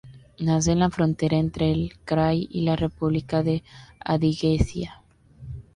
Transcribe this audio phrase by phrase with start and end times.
[0.39, 3.61] Nace en la frontera entre el krai y la república de
[4.03, 5.03] Adiguesia.